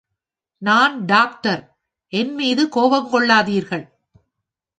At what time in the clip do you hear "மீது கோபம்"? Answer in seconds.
2.33-3.09